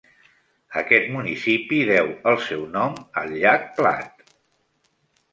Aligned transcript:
Aquest 0.79 1.09
municipi 1.17 1.81
deu 1.89 2.09
el 2.31 2.39
seu 2.45 2.63
nom 2.77 2.95
al 3.21 3.35
llac 3.43 3.67
Platte. 3.81 4.27